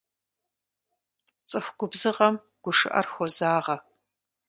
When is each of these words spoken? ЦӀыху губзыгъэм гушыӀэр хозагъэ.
ЦӀыху 1.49 1.73
губзыгъэм 1.77 2.35
гушыӀэр 2.63 3.07
хозагъэ. 3.13 3.77